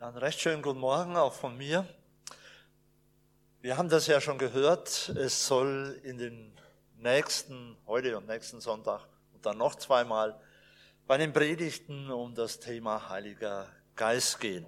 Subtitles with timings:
[0.00, 1.86] Einen recht schönen guten Morgen auch von mir.
[3.60, 5.10] Wir haben das ja schon gehört.
[5.10, 6.58] Es soll in den
[6.96, 9.02] nächsten, heute und nächsten Sonntag
[9.34, 10.40] und dann noch zweimal
[11.06, 14.64] bei den Predigten um das Thema Heiliger Geist gehen.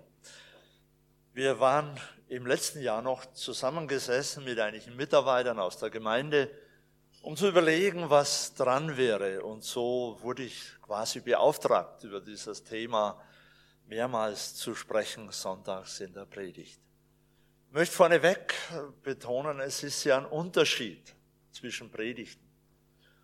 [1.33, 6.51] Wir waren im letzten Jahr noch zusammengesessen mit einigen Mitarbeitern aus der Gemeinde,
[7.23, 9.43] um zu überlegen, was dran wäre.
[9.43, 13.19] Und so wurde ich quasi beauftragt, über dieses Thema
[13.93, 16.81] mehrmals zu sprechen, sonntags in der Predigt.
[17.69, 18.55] Ich möchte vorneweg
[19.03, 21.15] betonen, es ist ja ein Unterschied
[21.51, 22.43] zwischen Predigten.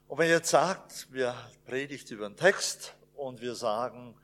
[0.08, 4.14] Und wenn ihr jetzt sagt, wir predigt über einen Text und wir sagen,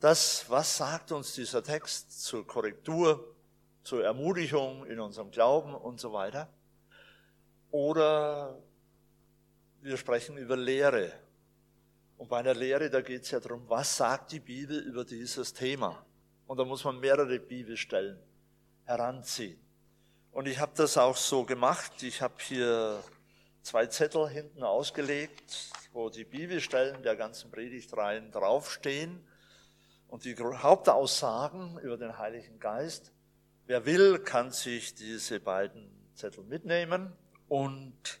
[0.00, 3.36] das, was sagt uns dieser Text zur Korrektur,
[3.84, 6.48] zur Ermutigung in unserem Glauben und so weiter,
[7.70, 8.60] oder
[9.80, 11.12] wir sprechen über Lehre,
[12.18, 15.54] und bei einer Lehre, da geht es ja darum, was sagt die Bibel über dieses
[15.54, 16.04] Thema?
[16.48, 18.18] Und da muss man mehrere Bibelstellen
[18.84, 19.60] heranziehen.
[20.32, 22.02] Und ich habe das auch so gemacht.
[22.02, 23.02] Ich habe hier
[23.62, 29.24] zwei Zettel hinten ausgelegt, wo die Bibelstellen der ganzen Predigtreihen draufstehen
[30.08, 33.12] und die Hauptaussagen über den Heiligen Geist.
[33.66, 37.12] Wer will, kann sich diese beiden Zettel mitnehmen
[37.48, 38.20] und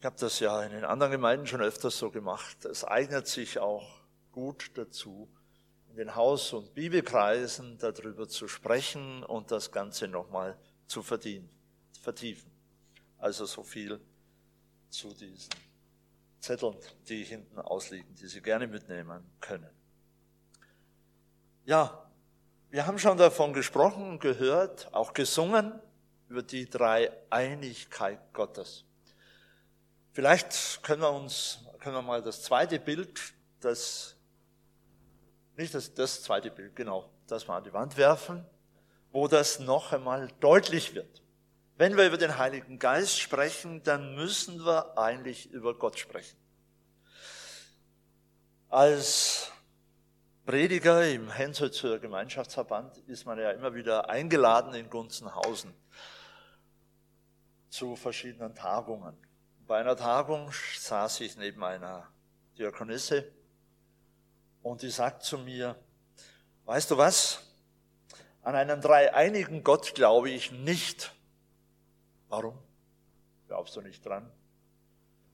[0.00, 2.64] ich habe das ja in den anderen Gemeinden schon öfters so gemacht.
[2.64, 3.86] Es eignet sich auch
[4.32, 5.28] gut dazu,
[5.90, 10.56] in den Haus- und Bibelkreisen darüber zu sprechen und das Ganze nochmal
[10.86, 11.50] zu verdienen,
[12.00, 12.50] vertiefen.
[13.18, 14.00] Also so viel
[14.88, 15.50] zu diesen
[16.38, 19.68] Zetteln, die hinten ausliegen, die Sie gerne mitnehmen können.
[21.66, 22.10] Ja,
[22.70, 25.78] wir haben schon davon gesprochen, gehört, auch gesungen
[26.30, 28.86] über die Dreieinigkeit Gottes.
[30.12, 33.20] Vielleicht können wir uns, können wir mal das zweite Bild,
[33.60, 34.16] das,
[35.56, 38.44] nicht das, das zweite Bild, genau, das mal an die Wand werfen,
[39.12, 41.22] wo das noch einmal deutlich wird.
[41.76, 46.36] Wenn wir über den Heiligen Geist sprechen, dann müssen wir eigentlich über Gott sprechen.
[48.68, 49.50] Als
[50.44, 55.72] Prediger im Hensolzer Gemeinschaftsverband ist man ja immer wieder eingeladen in Gunzenhausen
[57.68, 59.16] zu verschiedenen Tagungen.
[59.70, 60.50] Bei einer Tagung
[60.80, 62.08] saß ich neben einer
[62.58, 63.30] Diakonisse
[64.64, 65.76] und die sagt zu mir,
[66.64, 67.38] weißt du was?
[68.42, 71.14] An einen dreieinigen Gott glaube ich nicht.
[72.28, 72.58] Warum?
[73.46, 74.28] Glaubst du nicht dran?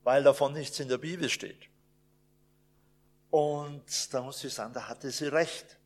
[0.02, 1.70] Weil davon nichts in der Bibel steht.
[3.30, 5.78] Und da muss ich sagen, da hatte sie recht.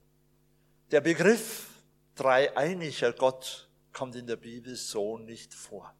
[0.91, 1.69] Der Begriff
[2.17, 5.95] dreieiniger Gott kommt in der Bibel so nicht vor.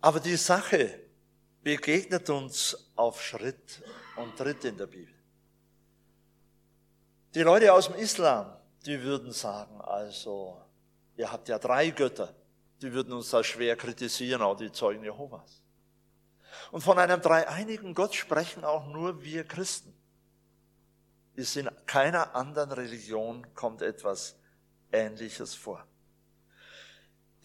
[0.00, 1.00] Aber die Sache
[1.62, 3.82] begegnet uns auf Schritt
[4.16, 5.14] und Tritt in der Bibel.
[7.34, 10.62] Die Leute aus dem Islam, die würden sagen, also,
[11.16, 12.34] ihr habt ja drei Götter,
[12.80, 15.60] die würden uns da schwer kritisieren, auch die Zeugen Jehovas.
[16.70, 19.94] Und von einem dreieinigen Gott sprechen auch nur wir Christen.
[21.34, 24.36] Ist in keiner anderen Religion kommt etwas
[24.92, 25.86] Ähnliches vor.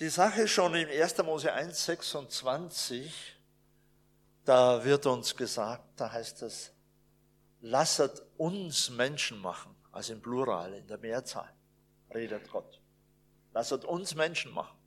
[0.04, 1.18] Die Sache schon in 1.
[1.20, 3.38] Mose 1, 26,
[4.44, 6.74] da wird uns gesagt, da heißt es,
[7.62, 11.50] lasset uns Menschen machen, also im Plural, in der Mehrzahl,
[12.14, 12.82] redet Gott.
[13.54, 14.78] Lasset uns Menschen machen.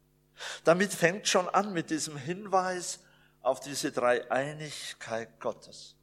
[0.64, 2.98] Damit fängt schon an mit diesem Hinweis
[3.40, 5.96] auf diese Dreieinigkeit Gottes.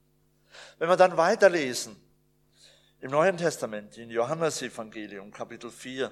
[0.80, 1.96] Wenn wir dann weiterlesen,
[3.00, 6.12] im Neuen Testament, in Johannes Evangelium, Kapitel 4,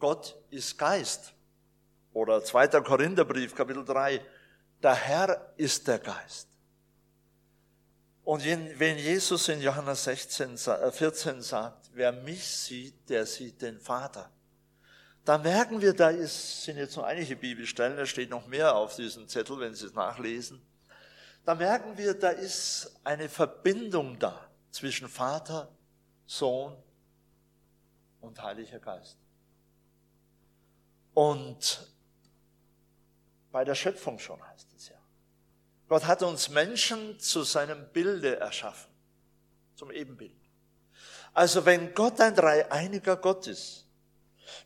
[0.00, 1.34] Gott ist Geist.
[2.12, 2.68] Oder 2.
[2.80, 4.20] Korintherbrief, Kapitel 3.
[4.82, 6.48] Der Herr ist der Geist.
[8.24, 13.80] Und wenn Jesus in Johannes 16, 14 äh, sagt, wer mich sieht, der sieht den
[13.80, 14.30] Vater.
[15.24, 18.96] Da merken wir, da ist, sind jetzt noch einige Bibelstellen, da steht noch mehr auf
[18.96, 20.60] diesem Zettel, wenn Sie es nachlesen.
[21.44, 25.68] Da merken wir, da ist eine Verbindung da zwischen Vater,
[26.26, 26.76] Sohn
[28.20, 29.16] und Heiliger Geist.
[31.14, 31.90] Und
[33.52, 34.96] bei der Schöpfung schon heißt es ja.
[35.88, 38.90] Gott hat uns Menschen zu seinem Bilde erschaffen,
[39.74, 40.36] zum Ebenbild.
[41.32, 43.86] Also wenn Gott ein dreieiniger Gott ist,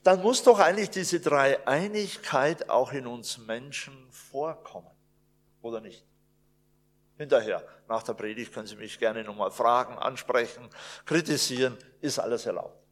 [0.03, 4.91] dann muss doch eigentlich diese Dreieinigkeit auch in uns Menschen vorkommen,
[5.63, 6.05] oder nicht?
[7.17, 10.69] Hinterher, nach der Predigt können Sie mich gerne nochmal fragen, ansprechen,
[11.05, 12.83] kritisieren, ist alles erlaubt.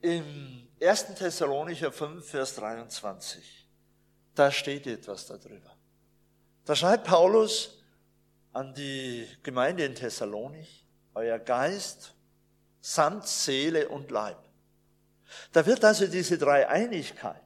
[0.00, 1.14] Im 1.
[1.14, 3.61] Thessalonicher 5, Vers 23
[4.34, 5.76] da steht etwas darüber.
[6.64, 7.82] Da schreibt Paulus
[8.52, 12.14] an die Gemeinde in Thessalonich, euer Geist
[12.80, 14.38] samt Seele und Leib.
[15.52, 17.42] Da wird also diese Dreieinigkeit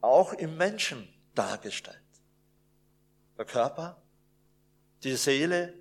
[0.00, 1.98] auch im Menschen dargestellt.
[3.38, 4.02] Der Körper,
[5.02, 5.74] die Seele,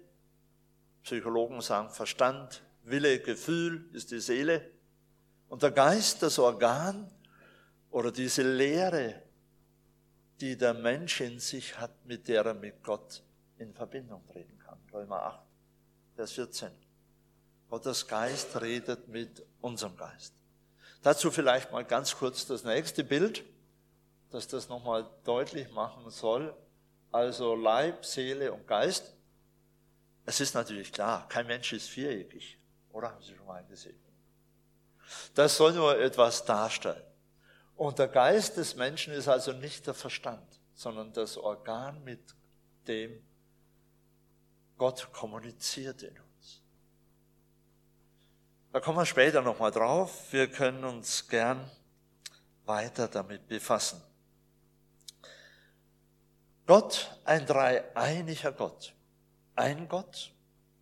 [1.04, 4.72] Psychologen sagen Verstand, Wille, Gefühl ist die Seele
[5.50, 7.12] und der Geist, das Organ
[7.90, 9.22] oder diese Lehre,
[10.42, 13.22] die der Mensch in sich hat, mit der er mit Gott
[13.60, 14.80] in Verbindung treten kann.
[14.92, 15.40] Römer 8,
[16.16, 16.72] Vers 14.
[17.70, 20.34] Gottes Geist redet mit unserem Geist.
[21.04, 23.44] Dazu vielleicht mal ganz kurz das nächste Bild,
[24.32, 26.56] das das nochmal deutlich machen soll.
[27.12, 29.16] Also Leib, Seele und Geist.
[30.26, 32.58] Es ist natürlich klar, kein Mensch ist viereckig,
[32.92, 33.12] oder?
[33.12, 34.00] Haben Sie schon mal gesehen?
[35.36, 37.04] Das soll nur etwas darstellen.
[37.82, 42.36] Und der Geist des Menschen ist also nicht der Verstand, sondern das Organ, mit
[42.88, 43.26] dem
[44.78, 46.62] Gott kommuniziert in uns.
[48.72, 50.32] Da kommen wir später nochmal drauf.
[50.32, 51.72] Wir können uns gern
[52.66, 54.00] weiter damit befassen.
[56.68, 58.94] Gott, ein dreieiniger Gott.
[59.56, 60.32] Ein Gott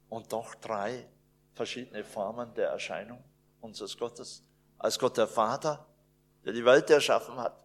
[0.09, 1.07] und doch drei
[1.53, 3.23] verschiedene Formen der Erscheinung
[3.61, 4.43] unseres Gottes.
[4.77, 5.85] Als Gott der Vater,
[6.45, 7.63] der die Welt erschaffen hat.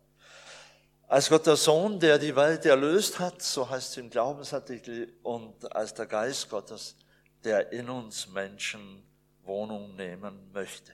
[1.06, 5.75] Als Gott der Sohn, der die Welt erlöst hat, so heißt es im Glaubensartikel, und
[5.75, 6.97] als der Geist Gottes,
[7.44, 9.05] der in uns Menschen
[9.44, 10.93] Wohnung nehmen möchte.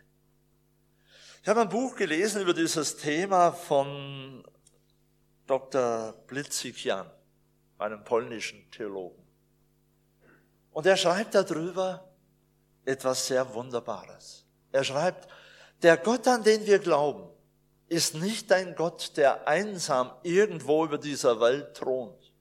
[1.42, 4.44] Ich habe ein Buch gelesen über dieses Thema von
[5.46, 6.12] Dr.
[6.26, 7.10] Blitzikian,
[7.78, 9.24] einem polnischen Theologen.
[10.72, 12.08] Und er schreibt darüber
[12.84, 14.44] etwas sehr Wunderbares.
[14.70, 15.28] Er schreibt,
[15.82, 17.29] der Gott, an den wir glauben,
[17.90, 22.32] ist nicht ein Gott, der einsam irgendwo über dieser Welt thront,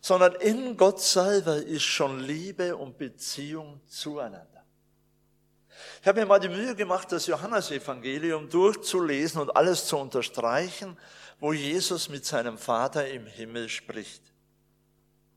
[0.00, 4.64] sondern in Gott selber ist schon Liebe und Beziehung zueinander.
[6.00, 10.96] Ich habe mir mal die Mühe gemacht, das Johannesevangelium durchzulesen und alles zu unterstreichen,
[11.40, 14.22] wo Jesus mit seinem Vater im Himmel spricht.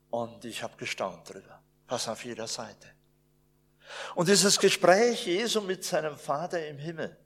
[0.09, 2.87] Und ich habe gestaunt drüber, fast auf jeder Seite.
[4.15, 7.17] Und dieses Gespräch Jesu mit seinem Vater im Himmel,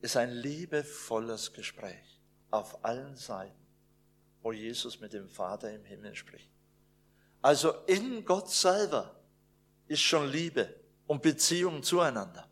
[0.00, 3.66] ist ein liebevolles Gespräch auf allen Seiten,
[4.42, 6.50] wo Jesus mit dem Vater im Himmel spricht.
[7.42, 9.14] Also in Gott selber
[9.86, 10.74] ist schon Liebe
[11.06, 12.48] und Beziehung zueinander.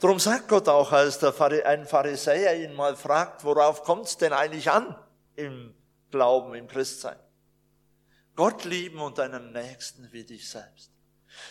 [0.00, 1.34] Darum sagt Gott auch, als der
[1.66, 4.96] ein Pharisäer ihn mal fragt, worauf kommt es denn eigentlich an
[5.34, 5.74] im
[6.10, 7.18] Glauben, im Christsein?
[8.34, 10.90] Gott lieben und deinen Nächsten wie dich selbst.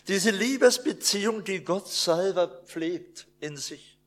[0.08, 4.00] Diese Liebesbeziehung, die Gott selber pflegt in sich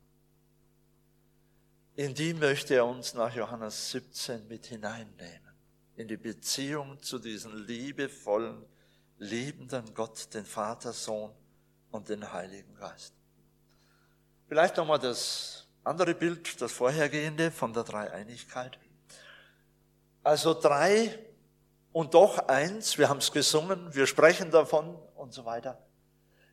[1.99, 5.53] in die möchte er uns nach Johannes 17 mit hineinnehmen.
[5.97, 8.65] In die Beziehung zu diesem liebevollen,
[9.19, 11.33] liebenden Gott, den Vater, Sohn
[11.91, 13.15] und den Heiligen Geist.
[14.47, 18.79] Vielleicht nochmal das andere Bild, das vorhergehende von der Dreieinigkeit.
[20.23, 21.19] Also drei
[21.91, 25.85] und doch eins, wir haben es gesungen, wir sprechen davon und so weiter,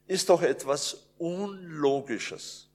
[0.08, 2.72] ist doch etwas Unlogisches.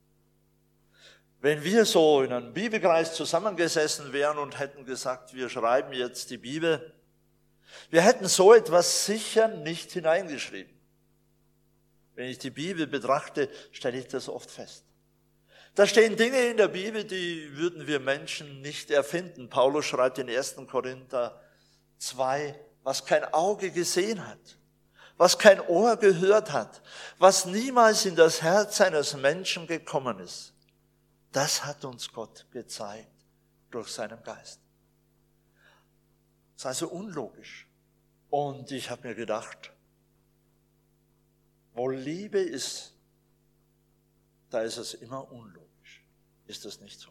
[1.40, 6.36] Wenn wir so in einem Bibelkreis zusammengesessen wären und hätten gesagt, wir schreiben jetzt die
[6.36, 6.94] Bibel,
[7.88, 10.72] wir hätten so etwas sicher nicht hineingeschrieben.
[12.14, 14.84] Wenn ich die Bibel betrachte, stelle ich das oft fest.
[15.74, 19.48] Da stehen Dinge in der Bibel, die würden wir Menschen nicht erfinden.
[19.48, 20.56] Paulus schreibt in 1.
[20.70, 21.40] Korinther
[21.98, 24.58] 2, was kein Auge gesehen hat,
[25.16, 26.82] was kein Ohr gehört hat,
[27.18, 30.52] was niemals in das Herz eines Menschen gekommen ist
[31.32, 33.08] das hat uns Gott gezeigt
[33.70, 34.60] durch seinen Geist.
[36.54, 37.68] Das ist also unlogisch.
[38.30, 39.72] Und ich habe mir gedacht,
[41.74, 42.94] wo Liebe ist,
[44.50, 46.04] da ist es immer unlogisch.
[46.46, 47.10] Ist das nicht so?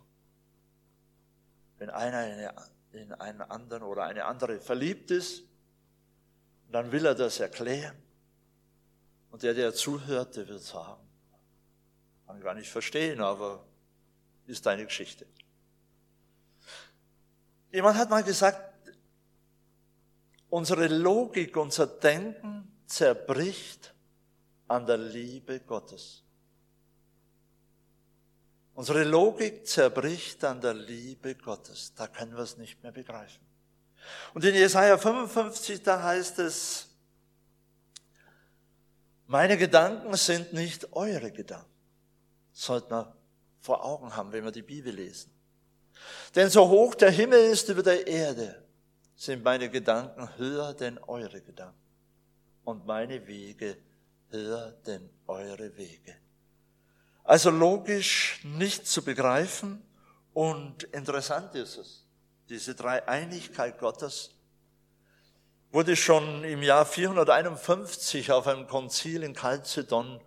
[1.77, 2.53] Wenn einer
[2.91, 5.43] in einen anderen oder eine andere verliebt ist,
[6.71, 7.95] dann will er das erklären.
[9.31, 11.01] Und der, der zuhört, der wird sagen,
[12.25, 13.65] kann ich gar nicht verstehen, aber
[14.49, 15.25] ist deine Geschichte.
[17.71, 18.91] Jemand hat mal gesagt,
[20.49, 23.93] unsere Logik, unser Denken zerbricht
[24.67, 26.23] an der Liebe Gottes.
[28.73, 31.93] Unsere Logik zerbricht an der Liebe Gottes.
[31.95, 33.45] Da können wir es nicht mehr begreifen.
[34.33, 36.87] Und in Jesaja 55, da heißt es,
[39.27, 41.69] meine Gedanken sind nicht eure Gedanken.
[42.51, 43.18] Sollten wir
[43.59, 45.31] vor Augen haben, wenn wir die Bibel lesen.
[46.35, 48.63] Denn so hoch der Himmel ist über der Erde,
[49.15, 51.77] sind meine Gedanken höher denn eure Gedanken
[52.63, 53.77] und meine Wege
[54.29, 56.15] höher denn eure Wege.
[57.23, 59.81] Also logisch nicht zu begreifen
[60.33, 62.05] und interessant ist es,
[62.47, 64.35] diese Dreieinigkeit Gottes
[65.71, 70.19] wurde schon im Jahr 451 auf einem Konzil in Chalcedon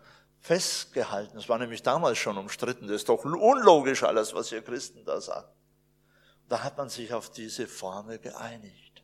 [0.43, 1.39] festgehalten.
[1.39, 2.89] Es war nämlich damals schon umstritten.
[2.89, 5.49] Das ist doch unlogisch alles, was ihr Christen da sagt.
[6.49, 9.03] Da hat man sich auf diese Formel geeinigt.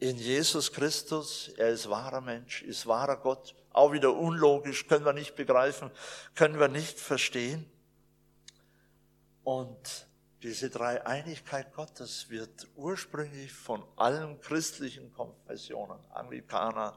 [0.00, 5.12] In Jesus Christus, er ist wahrer Mensch, ist wahrer Gott, auch wieder unlogisch, können wir
[5.12, 5.90] nicht begreifen,
[6.34, 7.70] können wir nicht verstehen.
[9.44, 10.06] Und
[10.42, 16.96] diese Dreieinigkeit Gottes wird ursprünglich von allen christlichen Konfessionen, Anglikaner,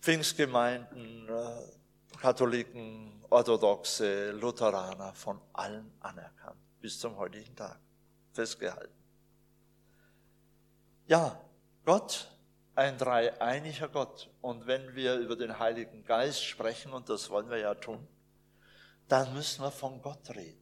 [0.00, 1.75] Pfingstgemeinden, äh,
[2.16, 7.78] Katholiken, Orthodoxe, Lutheraner, von allen anerkannt, bis zum heutigen Tag
[8.32, 8.94] festgehalten.
[11.06, 11.40] Ja,
[11.84, 12.28] Gott,
[12.74, 14.28] ein dreieiniger Gott.
[14.40, 18.06] Und wenn wir über den Heiligen Geist sprechen, und das wollen wir ja tun,
[19.08, 20.60] dann müssen wir von Gott reden.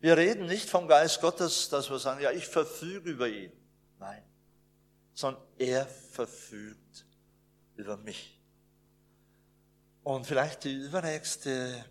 [0.00, 3.52] Wir reden nicht vom Geist Gottes, dass wir sagen, ja, ich verfüge über ihn.
[3.98, 4.22] Nein,
[5.14, 7.06] sondern er verfügt
[7.76, 8.35] über mich.
[10.06, 11.84] Und vielleicht die übernächste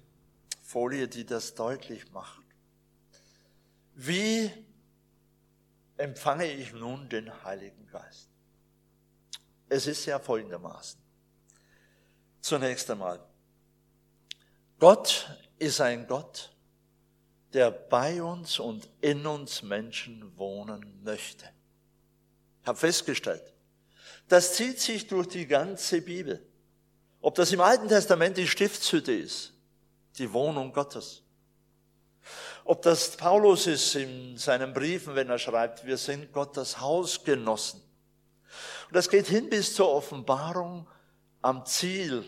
[0.61, 2.45] Folie, die das deutlich macht.
[3.93, 4.49] Wie
[5.97, 8.29] empfange ich nun den Heiligen Geist?
[9.67, 10.97] Es ist ja folgendermaßen.
[12.39, 13.19] Zunächst einmal,
[14.79, 15.29] Gott
[15.59, 16.55] ist ein Gott,
[17.51, 21.49] der bei uns und in uns Menschen wohnen möchte.
[22.61, 23.53] Ich habe festgestellt,
[24.29, 26.54] das zieht sich durch die ganze Bibel.
[27.25, 29.51] Ob das im Alten Testament die Stiftshütte ist,
[30.17, 31.23] die Wohnung Gottes.
[32.63, 37.81] Ob das Paulus ist in seinen Briefen, wenn er schreibt, wir sind Gottes Hausgenossen.
[38.87, 40.87] Und das geht hin bis zur Offenbarung
[41.41, 42.23] am Ziel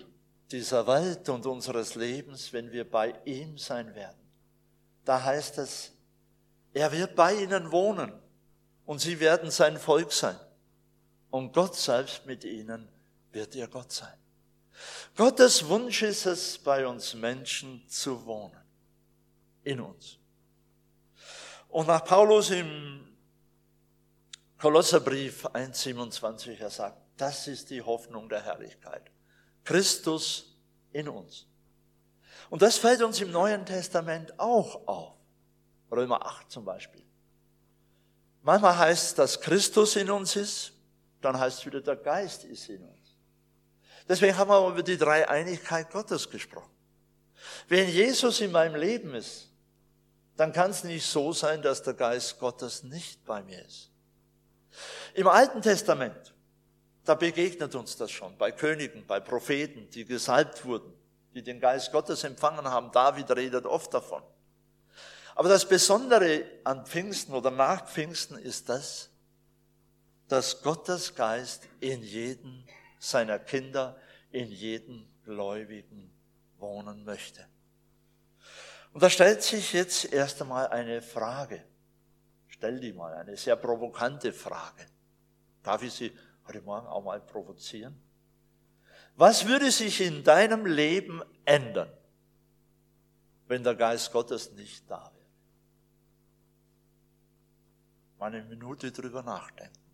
[0.52, 4.28] dieser Welt und unseres Lebens, wenn wir bei ihm sein werden
[5.08, 5.94] da heißt es,
[6.74, 8.12] er wird bei ihnen wohnen
[8.86, 10.38] und sie werden sein Volk sein.
[11.30, 12.90] Und Gott selbst mit ihnen
[13.32, 14.18] wird ihr Gott sein.
[15.16, 18.58] Gottes Wunsch ist es, bei uns Menschen zu wohnen.
[19.64, 20.18] In uns.
[21.70, 23.08] Und nach Paulus im
[24.58, 29.12] Kolosserbrief 1,27, er sagt, das ist die Hoffnung der Herrlichkeit.
[29.64, 30.56] Christus
[30.94, 31.48] in uns.
[32.50, 35.14] Und das fällt uns im Neuen Testament auch auf.
[35.92, 37.04] Römer 8 zum Beispiel.
[38.42, 40.72] Manchmal heißt es, dass Christus in uns ist,
[41.22, 42.97] dann heißt es wieder, der Geist ist in uns.
[44.08, 46.72] Deswegen haben wir über die Dreieinigkeit Gottes gesprochen.
[47.68, 49.50] Wenn Jesus in meinem Leben ist,
[50.36, 53.90] dann kann es nicht so sein, dass der Geist Gottes nicht bei mir ist.
[55.14, 56.34] Im Alten Testament,
[57.04, 60.94] da begegnet uns das schon, bei Königen, bei Propheten, die gesalbt wurden
[61.38, 62.92] die den Geist Gottes empfangen haben.
[62.92, 64.24] David redet oft davon.
[65.36, 69.10] Aber das Besondere an Pfingsten oder nach Pfingsten ist das,
[70.28, 72.64] dass Gottes Geist in jedem
[73.10, 73.98] seiner Kinder,
[74.32, 76.12] in jedem Gläubigen
[76.58, 77.46] wohnen möchte.
[78.94, 81.64] Und da stellt sich jetzt erst einmal eine Frage.
[82.48, 84.86] Stell die mal, eine sehr provokante Frage.
[85.64, 88.02] Darf ich Sie heute Morgen auch mal provozieren?
[89.16, 91.92] Was würde sich in deinem Leben ändern,
[93.48, 95.26] wenn der Geist Gottes nicht da wäre?
[98.20, 99.87] Mal eine Minute drüber nachdenken.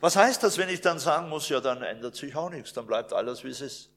[0.00, 2.86] Was heißt das, wenn ich dann sagen muss, ja, dann ändert sich auch nichts, dann
[2.86, 3.90] bleibt alles, wie es ist?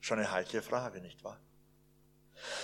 [0.00, 1.40] Schon eine heikle Frage, nicht wahr?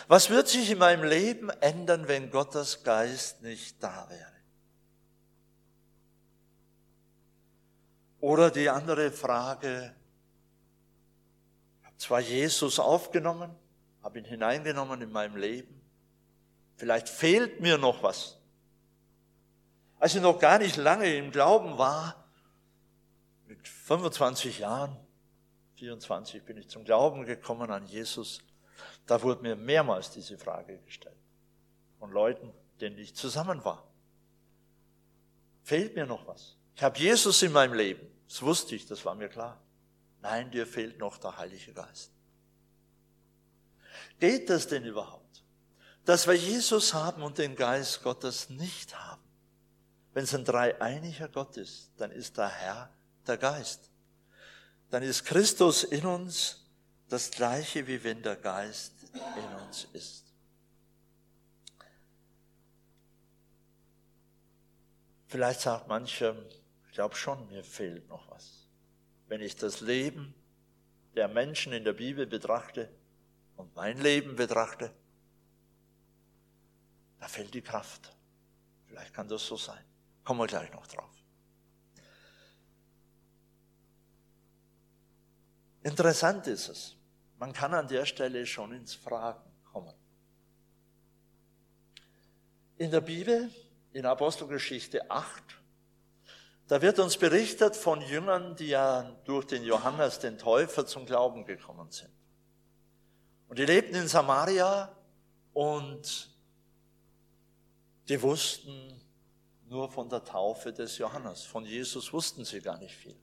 [0.08, 4.26] Was wird sich in meinem Leben ändern, wenn Gottes Geist nicht da wäre?
[8.20, 9.94] Oder die andere Frage,
[11.80, 13.54] ich habe zwar Jesus aufgenommen,
[14.02, 15.80] habe ihn hineingenommen in meinem Leben,
[16.76, 18.39] vielleicht fehlt mir noch was.
[20.00, 22.24] Als ich noch gar nicht lange im Glauben war,
[23.46, 24.96] mit 25 Jahren,
[25.74, 28.40] 24 bin ich zum Glauben gekommen an Jesus,
[29.06, 31.16] da wurde mir mehrmals diese Frage gestellt.
[31.98, 33.86] Von Leuten, denen ich zusammen war.
[35.64, 36.56] Fehlt mir noch was?
[36.76, 38.06] Ich habe Jesus in meinem Leben.
[38.26, 39.60] Das wusste ich, das war mir klar.
[40.22, 42.10] Nein, dir fehlt noch der Heilige Geist.
[44.18, 45.44] Geht das denn überhaupt?
[46.06, 49.19] Dass wir Jesus haben und den Geist Gottes nicht haben.
[50.12, 52.90] Wenn es ein dreieiniger Gott ist, dann ist der Herr
[53.26, 53.90] der Geist.
[54.90, 56.66] Dann ist Christus in uns
[57.08, 60.24] das gleiche, wie wenn der Geist in uns ist.
[65.28, 66.34] Vielleicht sagt mancher,
[66.88, 68.60] ich glaube schon, mir fehlt noch was.
[69.30, 70.34] wenn ich das Leben
[71.14, 72.90] der Menschen in der Bibel betrachte
[73.56, 74.92] und mein Leben betrachte,
[77.20, 78.12] da fällt die Kraft.
[78.88, 79.84] Vielleicht kann das so sein.
[80.30, 81.10] Kommen wir gleich noch drauf.
[85.82, 86.94] Interessant ist es.
[87.40, 89.92] Man kann an der Stelle schon ins Fragen kommen.
[92.78, 93.50] In der Bibel,
[93.92, 95.42] in Apostelgeschichte 8,
[96.68, 101.44] da wird uns berichtet von Jüngern, die ja durch den Johannes, den Täufer, zum Glauben
[101.44, 102.12] gekommen sind.
[103.48, 104.96] Und die lebten in Samaria
[105.54, 106.30] und
[108.08, 109.00] die wussten
[109.70, 111.44] nur von der Taufe des Johannes.
[111.44, 113.16] Von Jesus wussten sie gar nicht viel.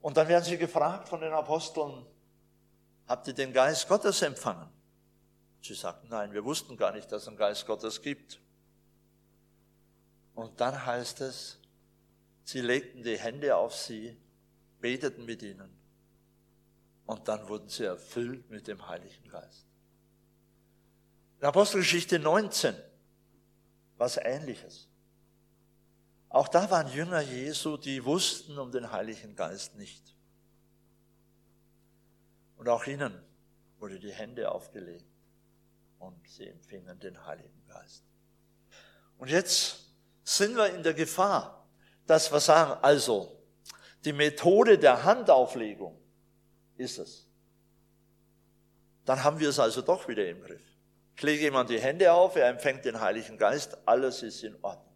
[0.00, 2.06] Und dann werden sie gefragt von den Aposteln,
[3.06, 4.68] habt ihr den Geist Gottes empfangen?
[5.62, 8.38] Sie sagten, nein, wir wussten gar nicht, dass es einen Geist Gottes gibt.
[10.34, 11.58] Und dann heißt es,
[12.44, 14.16] sie legten die Hände auf sie,
[14.80, 15.76] beteten mit ihnen
[17.06, 19.66] und dann wurden sie erfüllt mit dem Heiligen Geist.
[21.40, 22.76] In Apostelgeschichte 19
[23.96, 24.88] was Ähnliches.
[26.30, 30.14] Auch da waren Jünger Jesu, die wussten um den Heiligen Geist nicht.
[32.56, 33.18] Und auch ihnen
[33.78, 35.06] wurde die Hände aufgelegt
[35.98, 38.04] und sie empfingen den Heiligen Geist.
[39.16, 39.86] Und jetzt
[40.24, 41.66] sind wir in der Gefahr,
[42.06, 43.40] dass wir sagen, also
[44.04, 45.98] die Methode der Handauflegung
[46.76, 47.26] ist es.
[49.04, 50.62] Dann haben wir es also doch wieder im Griff.
[51.16, 54.87] Ich lege jemand die Hände auf, er empfängt den Heiligen Geist, alles ist in Ordnung.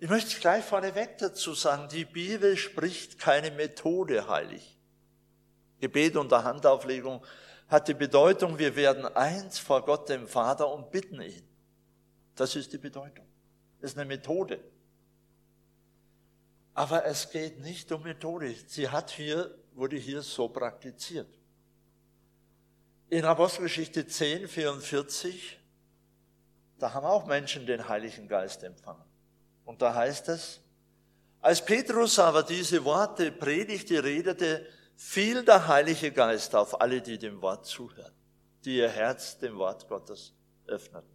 [0.00, 4.76] Ich möchte gleich vorneweg dazu sagen, die Bibel spricht keine Methode heilig.
[5.80, 7.24] Gebet unter Handauflegung
[7.68, 11.46] hat die Bedeutung, wir werden eins vor Gott dem Vater und bitten ihn.
[12.34, 13.26] Das ist die Bedeutung.
[13.80, 14.60] Das ist eine Methode.
[16.74, 18.54] Aber es geht nicht um Methode.
[18.66, 21.28] Sie hat hier, wurde hier so praktiziert.
[23.10, 25.60] In Apostelgeschichte 10, 44,
[26.78, 29.04] da haben auch Menschen den Heiligen Geist empfangen.
[29.64, 30.60] Und da heißt es,
[31.40, 37.42] als Petrus aber diese Worte predigte, redete, fiel der Heilige Geist auf alle, die dem
[37.42, 38.14] Wort zuhören,
[38.64, 40.32] die ihr Herz dem Wort Gottes
[40.66, 41.14] öffneten.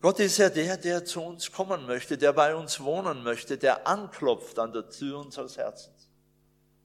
[0.00, 3.86] Gott ist ja der, der zu uns kommen möchte, der bei uns wohnen möchte, der
[3.86, 6.08] anklopft an der Tür unseres Herzens.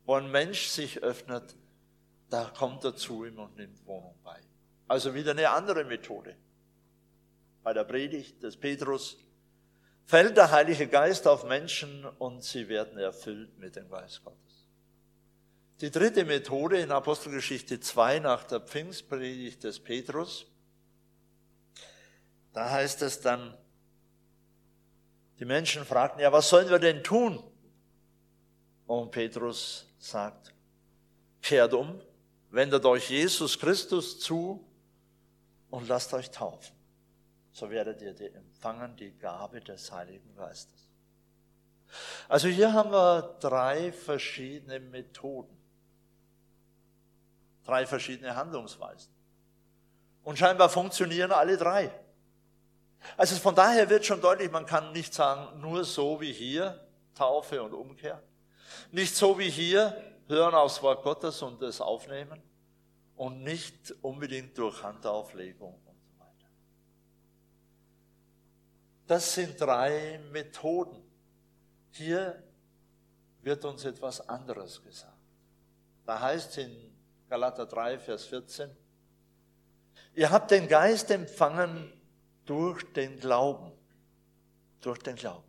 [0.06, 1.56] Wo ein Mensch sich öffnet,
[2.30, 4.40] da kommt er zu ihm und nimmt Wohnung bei.
[4.88, 6.36] Also wieder eine andere Methode.
[7.64, 9.18] Bei der Predigt des Petrus
[10.06, 14.40] fällt der Heilige Geist auf Menschen und sie werden erfüllt mit dem Geist Gottes.
[15.82, 20.46] Die dritte Methode in Apostelgeschichte 2 nach der Pfingstpredigt des Petrus,
[22.54, 23.58] da heißt es dann,
[25.40, 27.44] die Menschen fragten, ja, was sollen wir denn tun?
[28.88, 30.54] Und Petrus sagt,
[31.42, 32.00] kehrt um,
[32.52, 34.66] wendet euch Jesus Christus zu
[35.70, 36.75] und lasst euch taufen.
[37.56, 40.90] So werdet ihr die empfangen die Gabe des Heiligen Geistes.
[42.28, 45.56] Also hier haben wir drei verschiedene Methoden
[47.66, 49.12] drei verschiedene Handlungsweisen.
[50.24, 51.92] Und scheinbar funktionieren alle drei.
[53.18, 57.62] Also von daher wird schon deutlich, man kann nicht sagen, nur so wie hier, Taufe
[57.62, 58.22] und Umkehr.
[58.92, 59.96] Nicht so wie hier,
[60.28, 62.42] hören aufs Wort Gottes und es aufnehmen.
[63.16, 66.50] Und nicht unbedingt durch Handauflegung und so weiter.
[69.08, 71.02] Das sind drei Methoden.
[71.92, 72.42] Hier
[73.42, 75.14] wird uns etwas anderes gesagt.
[76.06, 76.76] Da heißt in
[77.30, 78.70] Galater 3, Vers 14.
[80.16, 81.92] Ihr habt den Geist empfangen
[82.46, 83.72] durch den Glauben.
[84.82, 85.44] Durch den Glauben.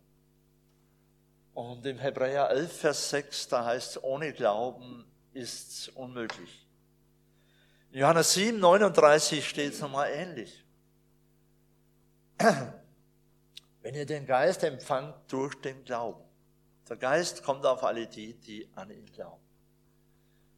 [1.53, 6.67] Und im Hebräer 11, Vers 6, da heißt es, ohne Glauben ist es unmöglich.
[7.91, 10.63] In Johannes 7, 39 steht es nochmal ähnlich.
[13.87, 16.21] Wenn ihr den Geist empfangt durch den Glauben.
[16.89, 19.41] Der Geist kommt auf alle die, die an ihn glauben.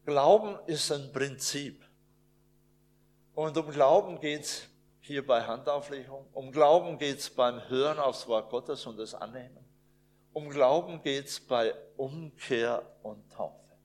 [0.04, 1.80] Glauben ist ein Prinzip.
[3.36, 4.66] Und um Glauben geht's
[4.98, 6.26] hier bei Handauflegung.
[6.32, 9.64] Um Glauben geht's beim Hören aufs Wort Gottes und das Annehmen.
[10.32, 13.76] Um Glauben geht's bei Umkehr und Taufe.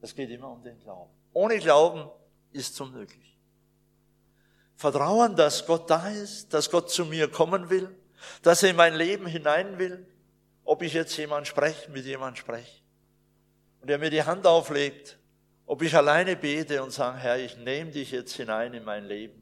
[0.00, 1.12] Es geht immer um den Glauben.
[1.32, 2.10] Ohne Glauben
[2.50, 3.38] ist es unmöglich.
[4.74, 7.96] Vertrauen, dass Gott da ist, dass Gott zu mir kommen will,
[8.42, 10.06] dass er in mein Leben hinein will,
[10.64, 12.86] ob ich jetzt jemand spreche, mit jemand spreche
[13.86, 15.16] und er mir die Hand auflegt,
[15.64, 19.40] ob ich alleine bete und sage, Herr, ich nehme dich jetzt hinein in mein Leben.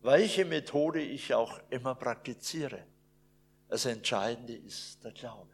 [0.00, 2.84] Welche Methode ich auch immer praktiziere,
[3.68, 5.50] das Entscheidende ist der Glaube.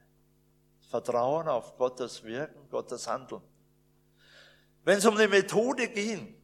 [0.90, 3.40] Vertrauen auf Gottes Wirken, Gottes Handeln.
[4.84, 6.34] Wenn es um eine Methode ging,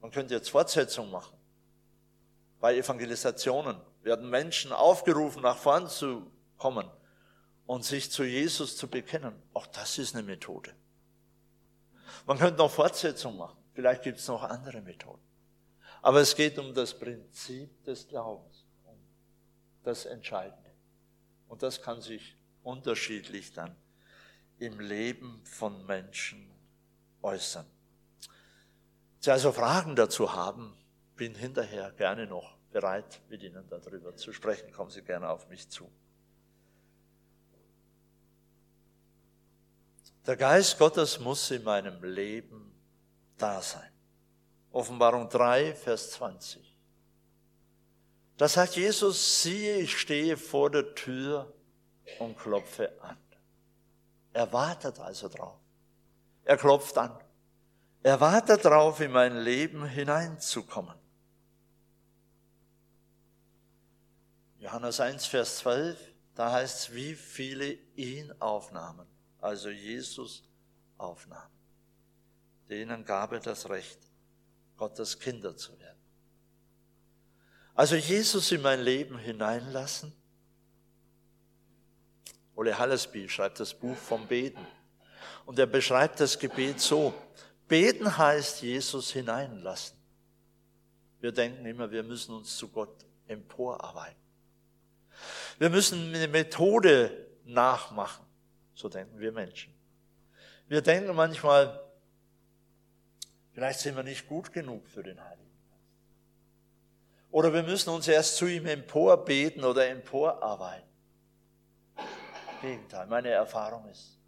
[0.00, 1.36] man könnte jetzt Fortsetzung machen.
[2.60, 6.88] Bei Evangelisationen werden Menschen aufgerufen, nach vorn zu kommen
[7.66, 9.34] und sich zu Jesus zu bekennen.
[9.52, 10.72] Auch das ist eine Methode.
[12.24, 13.58] Man könnte noch Fortsetzung machen.
[13.74, 15.20] Vielleicht gibt es noch andere Methoden.
[16.02, 18.96] Aber es geht um das Prinzip des Glaubens, um
[19.82, 20.70] das Entscheidende.
[21.48, 23.74] Und das kann sich unterschiedlich dann
[24.60, 26.48] im Leben von Menschen
[27.22, 27.66] äußern.
[29.18, 30.76] Sie also Fragen dazu haben,
[31.16, 34.72] bin hinterher gerne noch bereit, mit Ihnen darüber zu sprechen.
[34.72, 35.90] Kommen Sie gerne auf mich zu.
[40.26, 42.72] Der Geist Gottes muss in meinem Leben
[43.38, 43.90] da sein.
[44.72, 46.76] Offenbarung 3, Vers 20.
[48.36, 51.54] Da sagt Jesus, siehe, ich stehe vor der Tür
[52.18, 53.16] und klopfe an.
[54.32, 55.58] Er wartet also drauf.
[56.44, 57.18] Er klopft an.
[58.02, 60.94] Er wartet darauf, in mein Leben hineinzukommen.
[64.58, 65.98] Johannes 1, Vers 12,
[66.34, 69.06] da heißt es, wie viele ihn aufnahmen,
[69.40, 70.42] also Jesus
[70.98, 71.50] aufnahmen.
[72.68, 73.98] Denen gab er das Recht,
[74.76, 75.98] Gottes Kinder zu werden.
[77.74, 80.12] Also Jesus in mein Leben hineinlassen.
[82.54, 84.66] Ole Hallesby schreibt das Buch vom Beten.
[85.44, 87.14] Und er beschreibt das Gebet so.
[87.68, 89.96] Beten heißt Jesus hineinlassen.
[91.20, 94.25] Wir denken immer, wir müssen uns zu Gott emporarbeiten.
[95.58, 98.24] Wir müssen eine Methode nachmachen.
[98.74, 99.72] So denken wir Menschen.
[100.68, 101.80] Wir denken manchmal,
[103.52, 105.84] vielleicht sind wir nicht gut genug für den Heiligen Geist.
[107.30, 110.88] Oder wir müssen uns erst zu ihm emporbeten oder emporarbeiten.
[112.60, 114.18] Gegenteil, meine Erfahrung ist,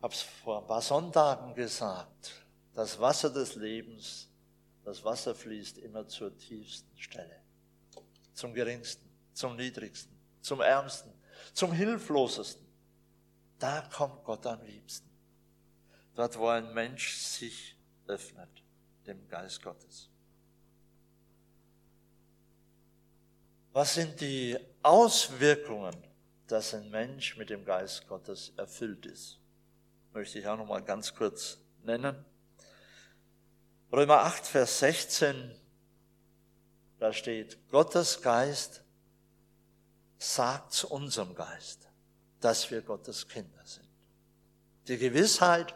[0.00, 2.44] habe es vor ein paar Sonntagen gesagt,
[2.74, 4.28] das Wasser des Lebens,
[4.84, 7.40] das Wasser fließt immer zur tiefsten Stelle,
[8.32, 9.07] zum geringsten
[9.38, 11.12] zum Niedrigsten, zum Ärmsten,
[11.52, 12.66] zum Hilflosesten.
[13.60, 15.08] Da kommt Gott am liebsten.
[16.16, 17.76] Dort, wo ein Mensch sich
[18.08, 18.48] öffnet,
[19.06, 20.10] dem Geist Gottes.
[23.72, 25.94] Was sind die Auswirkungen,
[26.48, 29.38] dass ein Mensch mit dem Geist Gottes erfüllt ist?
[30.12, 32.24] Möchte ich auch noch mal ganz kurz nennen.
[33.92, 35.54] Römer 8, Vers 16,
[36.98, 38.82] da steht, Gottes Geist
[40.18, 41.88] sagt zu unserem Geist,
[42.40, 43.88] dass wir Gottes Kinder sind.
[44.88, 45.74] Die Gewissheit,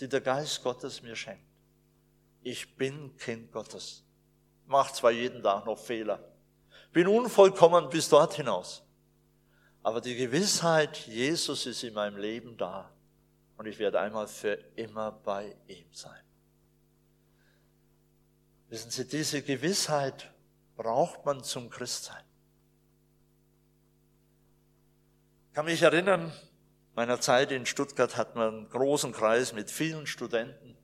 [0.00, 1.46] die der Geist Gottes mir schenkt.
[2.42, 4.02] Ich bin Kind Gottes.
[4.66, 6.18] Mach zwar jeden Tag noch Fehler.
[6.92, 8.82] Bin unvollkommen bis dort hinaus.
[9.82, 12.90] Aber die Gewissheit, Jesus ist in meinem Leben da
[13.56, 16.22] und ich werde einmal für immer bei ihm sein.
[18.68, 20.32] Wissen Sie, diese Gewissheit
[20.76, 22.24] braucht man zum Christsein.
[25.40, 26.32] Ich kann mich erinnern,
[26.94, 30.76] meiner Zeit in Stuttgart hatten wir einen großen Kreis mit vielen Studenten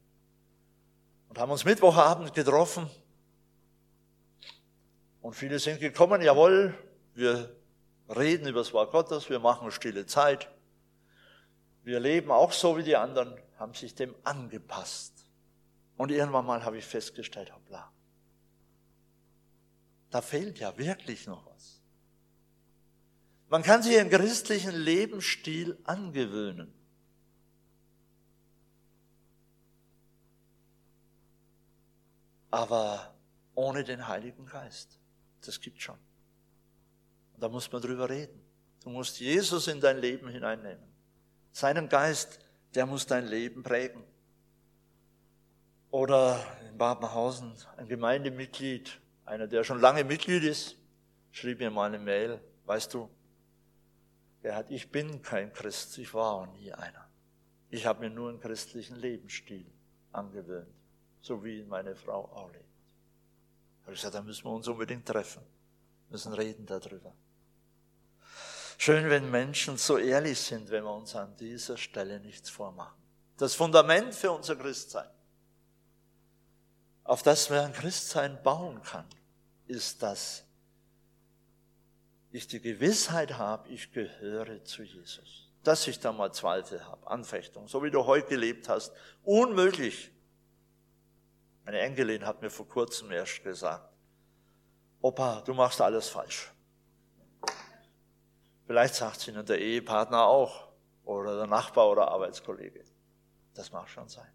[1.28, 2.88] und haben uns Mittwochabend getroffen.
[5.20, 6.74] Und viele sind gekommen, jawohl,
[7.14, 7.54] wir
[8.08, 10.48] reden über das Wort Gottes, wir machen stille Zeit.
[11.82, 15.14] Wir leben auch so wie die anderen, haben sich dem angepasst.
[15.96, 17.90] Und irgendwann mal habe ich festgestellt, hoppla,
[20.10, 21.77] da fehlt ja wirklich noch was.
[23.50, 26.72] Man kann sich einen christlichen Lebensstil angewöhnen.
[32.50, 33.14] Aber
[33.54, 34.98] ohne den Heiligen Geist.
[35.44, 35.98] Das gibt schon.
[37.38, 38.40] Da muss man drüber reden.
[38.82, 40.84] Du musst Jesus in dein Leben hineinnehmen.
[41.52, 42.38] Seinen Geist,
[42.74, 44.02] der muss dein Leben prägen.
[45.90, 50.76] Oder in Babenhausen ein Gemeindemitglied, einer, der schon lange Mitglied ist,
[51.32, 53.08] schrieb mir mal eine Mail, weißt du,
[54.42, 57.08] Gerhard, ich bin kein Christ, ich war auch nie einer.
[57.70, 59.66] Ich habe mir nur einen christlichen Lebensstil
[60.12, 60.72] angewöhnt,
[61.20, 62.64] so wie meine Frau auch lebt.
[62.64, 65.42] Da habe ich gesagt, da müssen wir uns unbedingt treffen,
[66.08, 67.12] müssen reden darüber.
[68.78, 72.96] Schön, wenn Menschen so ehrlich sind, wenn wir uns an dieser Stelle nichts vormachen.
[73.36, 75.08] Das Fundament für unser Christsein,
[77.02, 79.06] auf das wir ein Christsein bauen kann,
[79.66, 80.44] ist das
[82.30, 85.50] ich die Gewissheit habe, ich gehöre zu Jesus.
[85.62, 88.92] Dass ich da mal Zweifel habe, Anfechtung, so wie du heute gelebt hast,
[89.24, 90.10] unmöglich.
[91.64, 93.92] Meine Enkelin hat mir vor kurzem erst gesagt,
[95.00, 96.52] Opa, du machst alles falsch.
[98.66, 100.68] Vielleicht sagt sie Ihnen der Ehepartner auch,
[101.04, 102.84] oder der Nachbar oder Arbeitskollege.
[103.54, 104.30] Das mag schon sein.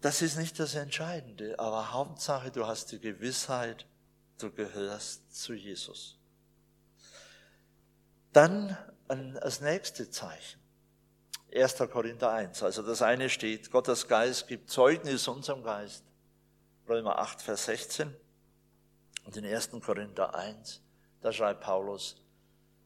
[0.00, 3.86] Das ist nicht das Entscheidende, aber Hauptsache, du hast die Gewissheit,
[4.42, 6.18] du gehörst zu Jesus.
[8.32, 8.76] Dann
[9.08, 10.60] als nächste Zeichen.
[11.54, 11.76] 1.
[11.90, 12.62] Korinther 1.
[12.62, 16.04] Also das eine steht, Gottes Geist gibt Zeugnis unserem Geist.
[16.88, 18.14] Römer 8, Vers 16.
[19.24, 19.70] Und in 1.
[19.84, 20.82] Korinther 1,
[21.20, 22.16] da schreibt Paulus,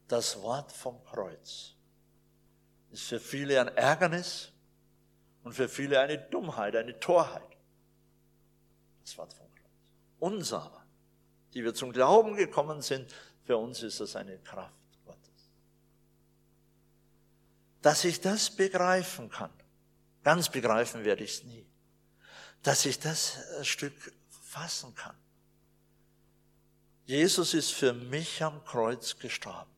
[0.08, 1.74] das Wort vom Kreuz
[2.90, 4.52] ist für viele ein Ärgernis,
[5.46, 7.56] und für viele eine Dummheit, eine Torheit.
[9.04, 9.70] Das Wort vom Kreuz.
[10.18, 10.84] Uns aber,
[11.56, 13.10] die wir zum Glauben gekommen sind,
[13.44, 14.74] für uns ist das eine Kraft
[15.06, 15.50] Gottes.
[17.80, 19.50] Dass ich das begreifen kann,
[20.22, 21.64] ganz begreifen werde ich es nie,
[22.62, 23.94] dass ich das ein Stück
[24.28, 25.16] fassen kann.
[27.06, 29.70] Jesus ist für mich am Kreuz gestorben.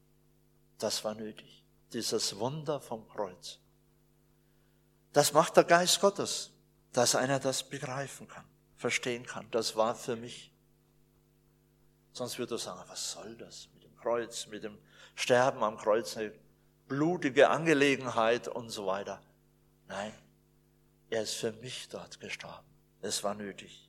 [0.78, 1.62] Das war nötig.
[1.92, 3.60] Dieses Wunder vom Kreuz.
[5.12, 6.50] Das macht der Geist Gottes,
[6.92, 9.48] dass einer das begreifen kann, verstehen kann.
[9.52, 10.47] Das war für mich.
[12.18, 14.76] Sonst würde er sagen, was soll das mit dem Kreuz, mit dem
[15.14, 16.32] Sterben am Kreuz, eine
[16.88, 19.22] blutige Angelegenheit und so weiter.
[19.86, 20.12] Nein,
[21.10, 22.66] er ist für mich dort gestorben.
[23.02, 23.88] Es war nötig.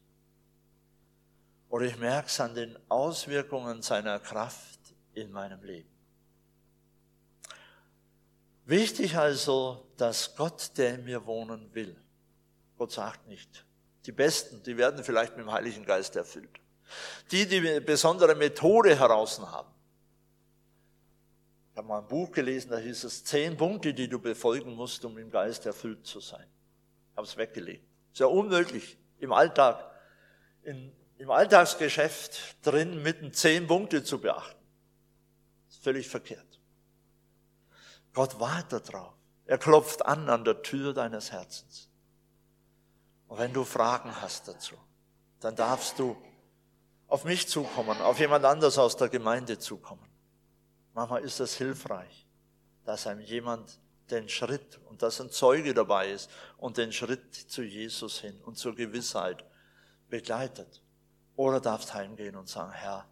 [1.70, 4.80] Oder ich merke es an den Auswirkungen seiner Kraft
[5.15, 5.89] in meinem Leben.
[8.65, 12.00] Wichtig also, dass Gott, der in mir wohnen will.
[12.78, 13.65] Gott sagt nicht.
[14.06, 16.60] Die Besten, die werden vielleicht mit dem Heiligen Geist erfüllt.
[17.32, 19.69] Die, die besondere Methode heraus haben.
[21.71, 25.06] Ich habe mal ein Buch gelesen, da hieß es zehn Punkte, die du befolgen musst,
[25.06, 26.45] um im Geist erfüllt zu sein.
[27.12, 27.86] Ich habe es weggelegt.
[28.12, 29.89] Ist ja unmöglich im Alltag,
[30.63, 34.60] in, im Alltagsgeschäft drin mitten zehn Punkte zu beachten.
[35.69, 36.60] Ist völlig verkehrt.
[38.13, 39.13] Gott wartet drauf.
[39.45, 41.89] Er klopft an an der Tür deines Herzens.
[43.28, 44.75] Und wenn du Fragen hast dazu,
[45.39, 46.17] dann darfst du
[47.10, 50.08] auf mich zukommen, auf jemand anders aus der Gemeinde zukommen.
[50.93, 52.26] Manchmal ist es hilfreich,
[52.86, 53.80] dass einem jemand
[54.12, 58.58] den Schritt und dass ein Zeuge dabei ist und den Schritt zu Jesus hin und
[58.58, 59.43] zur Gewissheit
[60.10, 60.82] begleitet.
[61.36, 63.06] Oder darfst heimgehen und sagen, Herr,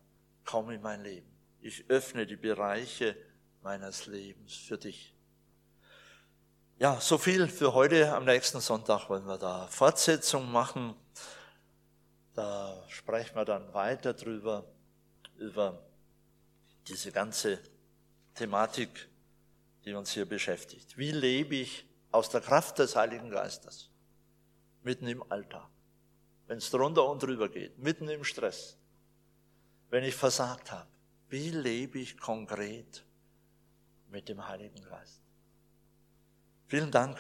[0.46, 1.32] komm in mein Leben.
[1.62, 3.16] Ich öffne die Bereiche
[3.62, 5.14] meines Lebens für dich.
[6.80, 8.14] Ja, so viel für heute.
[8.14, 10.96] Am nächsten Sonntag wollen wir da Fortsetzung machen.
[12.38, 14.64] Da sprechen wir dann weiter drüber,
[15.40, 15.82] über
[16.88, 17.60] diese ganze
[18.36, 19.10] Thematik,
[19.84, 21.00] die uns hier beschäftigt.
[21.00, 23.90] Wie lebe ich aus der Kraft des Heiligen Geistes?
[24.84, 25.68] Mitten im Alltag.
[26.46, 28.78] Wenn es drunter und drüber geht, mitten im Stress.
[29.90, 30.88] Wenn ich versagt habe.
[31.30, 33.04] Wie lebe ich konkret
[34.12, 35.24] mit dem Heiligen Geist.
[36.68, 37.18] Vielen Dank.